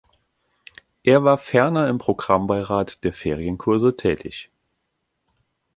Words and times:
Er 1.03 1.23
war 1.25 1.37
ferner 1.37 1.87
im 1.87 1.99
Programmbeirat 1.99 3.03
der 3.03 3.13
Ferienkurse 3.13 3.95
tätig. 3.95 4.49